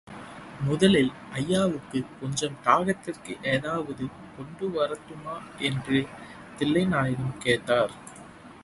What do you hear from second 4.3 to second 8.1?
கொண்டுவரட்டுமா? என்று தில்லைநாயகம் கேட்டார்.